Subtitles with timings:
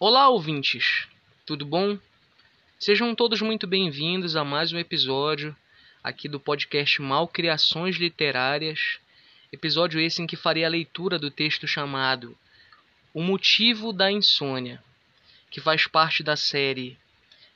[0.00, 1.08] Olá, ouvintes!
[1.44, 1.98] Tudo bom?
[2.78, 5.56] Sejam todos muito bem-vindos a mais um episódio
[6.04, 9.00] aqui do podcast Malcriações Literárias.
[9.50, 12.38] Episódio esse em que farei a leitura do texto chamado
[13.12, 14.80] O Motivo da Insônia,
[15.50, 16.96] que faz parte da série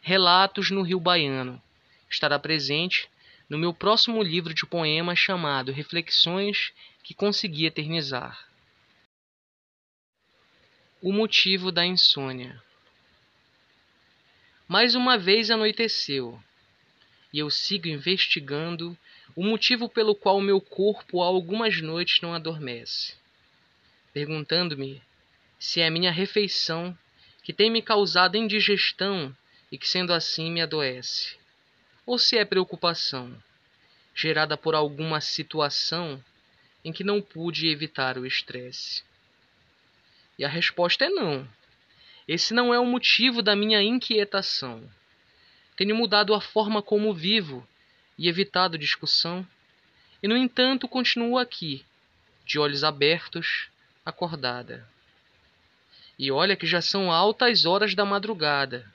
[0.00, 1.62] Relatos no Rio Baiano.
[2.10, 3.08] Estará presente
[3.48, 6.72] no meu próximo livro de poemas chamado Reflexões
[7.04, 8.51] que Consegui Eternizar.
[11.04, 12.62] O motivo da insônia.
[14.68, 16.40] Mais uma vez anoiteceu,
[17.32, 18.96] e eu sigo investigando
[19.34, 23.16] o motivo pelo qual meu corpo há algumas noites não adormece,
[24.12, 25.02] perguntando-me
[25.58, 26.96] se é a minha refeição
[27.42, 29.36] que tem me causado indigestão
[29.72, 31.36] e que, sendo assim, me adoece,
[32.06, 33.36] ou se é preocupação
[34.14, 36.24] gerada por alguma situação
[36.84, 39.02] em que não pude evitar o estresse.
[40.38, 41.46] E a resposta é não.
[42.26, 44.88] Esse não é o motivo da minha inquietação.
[45.76, 47.66] Tenho mudado a forma como vivo
[48.16, 49.46] e evitado discussão,
[50.22, 51.84] e no entanto continuo aqui,
[52.46, 53.68] de olhos abertos,
[54.04, 54.88] acordada.
[56.18, 58.90] E olha que já são altas horas da madrugada,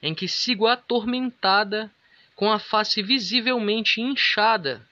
[0.00, 1.90] em que sigo atormentada,
[2.34, 4.86] com a face visivelmente inchada,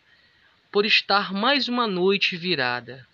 [0.71, 3.07] por estar mais uma noite virada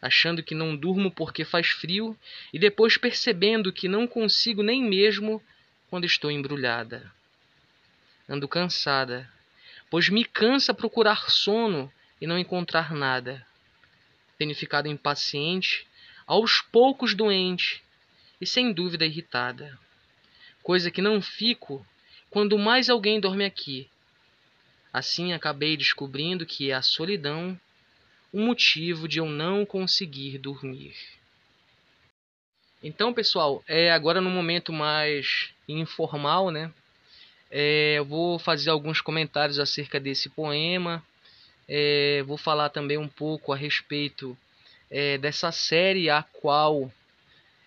[0.00, 2.16] achando que não durmo porque faz frio
[2.52, 5.42] e depois percebendo que não consigo nem mesmo
[5.90, 7.12] quando estou embrulhada.
[8.28, 9.30] Ando cansada,
[9.90, 13.44] pois me cansa procurar sono e não encontrar nada.
[14.36, 15.86] Tenho ficado impaciente,
[16.26, 17.82] aos poucos doente
[18.40, 19.78] e sem dúvida irritada.
[20.62, 21.84] Coisa que não fico
[22.30, 23.88] quando mais alguém dorme aqui.
[24.92, 27.58] Assim acabei descobrindo que a solidão
[28.32, 30.94] um motivo de eu não conseguir dormir.
[32.82, 36.72] Então, pessoal, é agora no momento mais informal, né?
[37.50, 41.02] É, eu vou fazer alguns comentários acerca desse poema.
[41.66, 44.36] É, vou falar também um pouco a respeito
[44.90, 46.92] é, dessa série a qual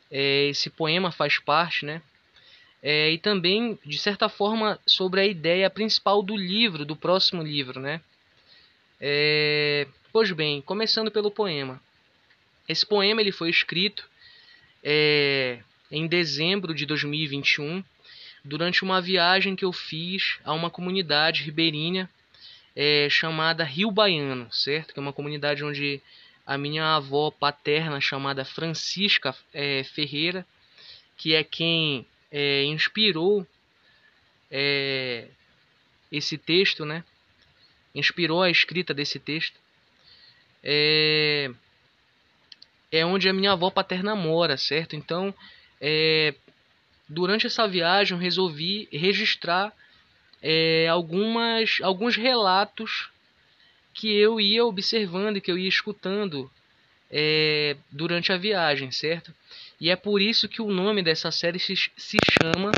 [0.10, 2.02] é, esse poema faz parte, né?
[2.82, 7.80] É, e também, de certa forma, sobre a ideia principal do livro, do próximo livro,
[7.80, 8.02] né?
[10.14, 11.82] Pois bem, começando pelo poema.
[12.68, 14.10] Esse poema ele foi escrito
[14.84, 17.82] é, em dezembro de 2021,
[18.44, 22.10] durante uma viagem que eu fiz a uma comunidade ribeirinha
[22.76, 24.94] é, chamada Rio Baiano, certo?
[24.94, 26.02] Que é uma comunidade onde
[26.46, 30.46] a minha avó paterna, chamada Francisca é, Ferreira,
[31.16, 33.48] que é quem é, inspirou
[34.52, 35.30] é,
[36.12, 37.02] esse texto, né?
[37.96, 39.62] Inspirou a escrita desse texto
[40.64, 41.52] é,
[42.92, 44.96] é onde a minha avó paterna mora, certo?
[44.96, 45.34] Então,
[45.80, 46.34] é,
[47.08, 49.74] durante essa viagem, eu resolvi registrar
[50.42, 53.10] é, algumas, alguns relatos
[53.94, 56.50] que eu ia observando e que eu ia escutando
[57.10, 59.34] é, durante a viagem, certo?
[59.80, 62.72] E é por isso que o nome dessa série se, se chama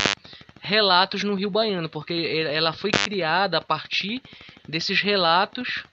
[0.61, 2.13] Relatos no Rio Baiano, porque
[2.49, 4.21] ela foi criada a partir
[4.67, 5.83] desses relatos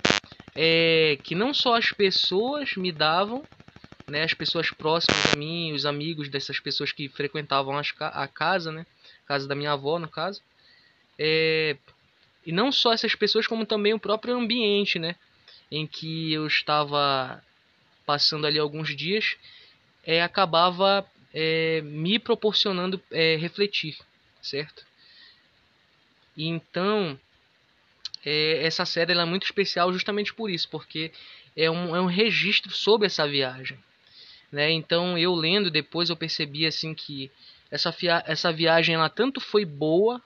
[0.55, 3.45] é, que não só as pessoas me davam,
[4.07, 8.85] né, as pessoas próximas a mim, os amigos dessas pessoas que frequentavam a casa, né,
[9.27, 10.43] casa da minha avó, no caso,
[11.19, 11.77] é,
[12.45, 15.15] e não só essas pessoas, como também o próprio ambiente, né,
[15.71, 17.43] em que eu estava
[18.05, 19.37] passando ali alguns dias,
[20.05, 23.97] é, acabava é, me proporcionando é, refletir,
[24.43, 24.85] certo?
[26.37, 27.19] Então
[28.25, 31.13] é, essa série é muito especial justamente por isso, porque
[31.57, 33.79] é um, é um registro sobre essa viagem.
[34.51, 34.71] Né?
[34.71, 37.31] Então eu lendo depois eu percebi assim que
[37.71, 37.95] essa,
[38.27, 40.21] essa viagem ela tanto foi boa,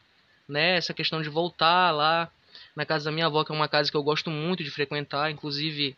[0.48, 0.76] né?
[0.76, 2.30] essa questão de voltar lá
[2.74, 5.30] na casa da minha avó, que é uma casa que eu gosto muito de frequentar,
[5.30, 5.96] inclusive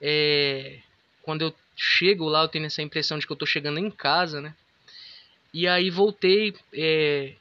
[0.00, 0.78] é,
[1.22, 4.40] quando eu chego lá eu tenho essa impressão de que eu estou chegando em casa,
[4.40, 4.54] né?
[5.52, 7.34] E aí voltei é,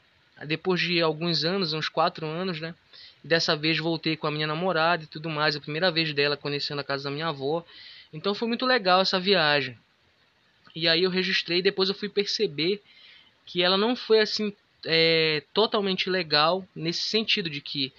[0.46, 2.74] depois de alguns anos, uns quatro anos, né?
[3.24, 6.80] Dessa vez voltei com a minha namorada e tudo mais, a primeira vez dela conhecendo
[6.80, 7.66] a casa da minha avó.
[8.14, 9.78] Então foi muito legal essa viagem.
[10.76, 12.82] E aí eu registrei, depois eu fui perceber
[13.46, 14.54] que ela não foi assim
[14.86, 17.92] é, totalmente legal nesse sentido de que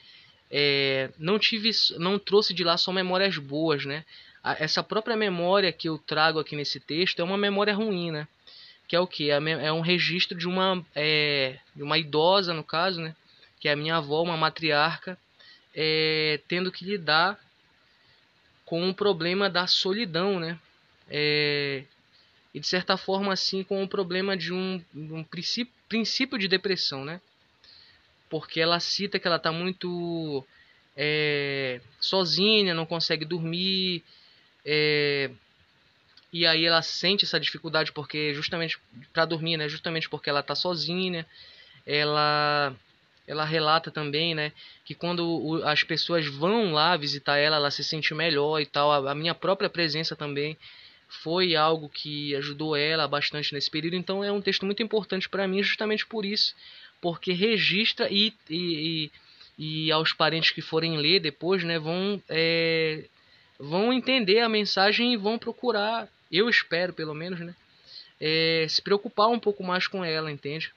[0.51, 4.05] é, não tive, não trouxe de lá só memórias boas, né?
[4.59, 8.27] Essa própria memória que eu trago aqui nesse texto é uma memória ruim, né?
[8.87, 9.31] Que é o que?
[9.31, 13.15] É um registro de uma, é, de uma idosa, no caso, né?
[13.61, 15.19] Que é a minha avó, uma matriarca,
[15.75, 17.39] é, tendo que lidar
[18.65, 20.59] com o problema da solidão, né?
[21.09, 21.85] É,
[22.53, 27.05] e de certa forma assim com o problema de um, um princípio, princípio de depressão,
[27.05, 27.21] né?
[28.29, 30.45] Porque ela cita que ela está muito
[30.97, 34.05] é, sozinha, não consegue dormir,
[34.65, 35.31] é,
[36.33, 38.79] e aí ela sente essa dificuldade porque justamente
[39.13, 39.69] para dormir, né?
[39.69, 41.27] Justamente porque ela está sozinha,
[41.87, 42.77] ela
[43.29, 44.53] ela relata também, né,
[44.87, 48.91] que quando as pessoas vão lá visitar ela, ela se sente melhor e tal.
[48.91, 50.57] A, a minha própria presença também
[51.07, 53.97] foi algo que ajudou ela bastante nesse período.
[53.97, 56.55] Então é um texto muito importante para mim, justamente por isso,
[57.03, 59.11] porque registra e, e,
[59.59, 63.05] e, e, aos parentes que forem ler depois, né, vão é,
[63.59, 67.55] vão entender a mensagem e vão procurar, eu espero pelo menos, né,
[68.19, 70.73] é, se preocupar um pouco mais com ela, entende?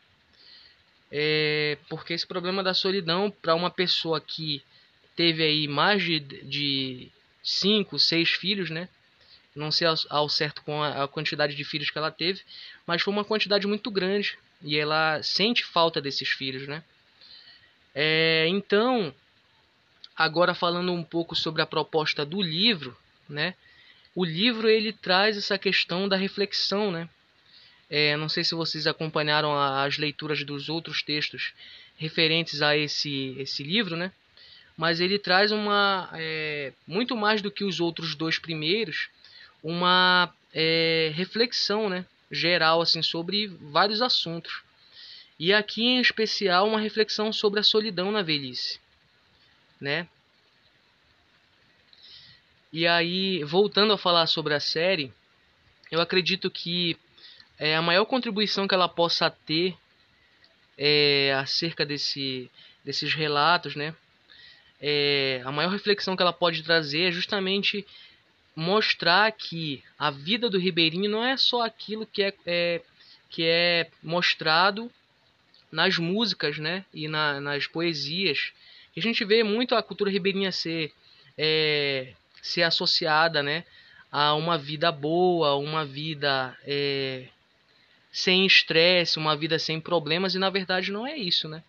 [1.11, 4.63] É, porque esse problema da solidão para uma pessoa que
[5.15, 7.11] teve aí mais de, de
[7.43, 8.87] cinco, seis filhos, né?
[9.53, 12.41] Não sei ao, certo com a, a, quantidade de filhos que ela teve,
[12.87, 16.81] mas foi uma quantidade muito grande e ela sente falta desses filhos, né?
[17.93, 19.13] É, então,
[20.15, 22.97] agora falando um pouco sobre a proposta do livro,
[23.27, 23.53] né?
[24.15, 27.09] O livro ele traz essa questão da reflexão, né?
[27.93, 31.53] É, não sei se vocês acompanharam as leituras dos outros textos
[31.97, 34.13] referentes a esse, esse livro, né?
[34.77, 39.09] Mas ele traz uma é, muito mais do que os outros dois primeiros,
[39.61, 42.05] uma é, reflexão, né?
[42.31, 44.63] Geral assim sobre vários assuntos.
[45.37, 48.79] E aqui em especial uma reflexão sobre a solidão na velhice,
[49.81, 50.07] né?
[52.71, 55.11] E aí, voltando a falar sobre a série,
[55.91, 56.95] eu acredito que
[57.61, 59.77] é, a maior contribuição que ela possa ter
[60.75, 62.49] é, acerca desse,
[62.83, 63.93] desses relatos, né?
[64.81, 67.85] É, a maior reflexão que ela pode trazer é justamente
[68.55, 72.81] mostrar que a vida do ribeirinho não é só aquilo que é, é
[73.29, 74.91] que é mostrado
[75.71, 76.83] nas músicas, né?
[76.91, 78.53] E na, nas poesias.
[78.97, 80.91] a gente vê muito a cultura ribeirinha ser
[81.37, 83.63] é, ser associada, né?
[84.11, 87.27] A uma vida boa, uma vida é,
[88.11, 91.63] sem estresse, uma vida sem problemas, e na verdade não é isso, né?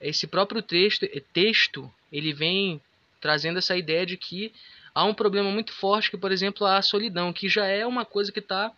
[0.00, 2.80] Esse próprio texto, texto ele vem
[3.20, 4.52] trazendo essa ideia de que
[4.94, 8.32] há um problema muito forte, que por exemplo a solidão, que já é uma coisa
[8.32, 8.72] que está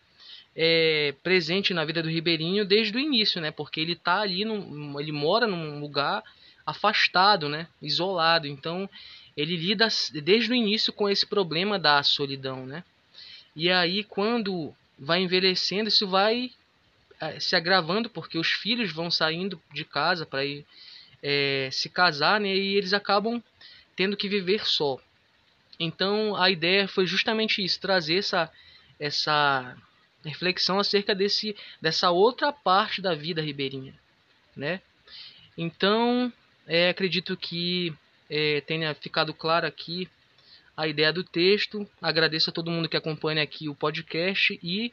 [0.55, 3.51] é, presente na vida do ribeirinho desde o início, né?
[3.51, 6.23] Porque ele está ali, num, ele mora num lugar
[6.67, 7.67] afastado, né?
[7.83, 8.47] Isolado.
[8.47, 8.89] Então
[9.37, 9.89] ele lida
[10.23, 12.85] desde o início com esse problema da solidão, né?
[13.57, 16.53] E aí quando vai envelhecendo, isso vai
[17.41, 20.65] se agravando porque os filhos vão saindo de casa para ir
[21.23, 22.55] é, se casar, né?
[22.55, 23.43] E eles acabam
[23.97, 24.99] tendo que viver só.
[25.79, 28.53] Então a ideia foi justamente isso, trazer essa
[29.01, 29.77] essa
[30.25, 33.95] reflexão acerca desse dessa outra parte da vida ribeirinha,
[34.57, 34.81] né?
[35.57, 36.33] Então
[36.67, 37.93] é, acredito que
[38.29, 40.09] é, tenha ficado claro aqui
[40.77, 41.89] a ideia do texto.
[42.01, 44.93] Agradeço a todo mundo que acompanha aqui o podcast e